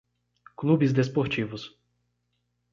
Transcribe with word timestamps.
clubes 0.57 0.93
desportivos. 0.99 1.63